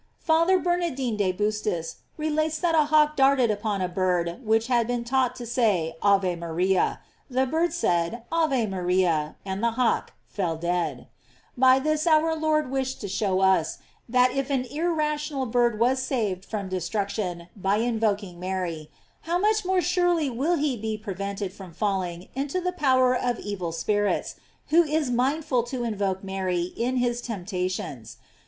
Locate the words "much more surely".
19.37-20.31